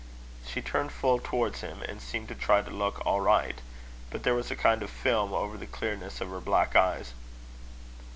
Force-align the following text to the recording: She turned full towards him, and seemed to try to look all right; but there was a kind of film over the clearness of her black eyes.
She 0.47 0.63
turned 0.63 0.91
full 0.91 1.19
towards 1.19 1.61
him, 1.61 1.83
and 1.83 2.01
seemed 2.01 2.27
to 2.29 2.33
try 2.33 2.63
to 2.63 2.71
look 2.71 3.05
all 3.05 3.21
right; 3.21 3.61
but 4.09 4.23
there 4.23 4.33
was 4.33 4.49
a 4.49 4.55
kind 4.55 4.81
of 4.81 4.89
film 4.89 5.31
over 5.31 5.59
the 5.59 5.67
clearness 5.67 6.19
of 6.21 6.29
her 6.31 6.39
black 6.41 6.75
eyes. 6.75 7.13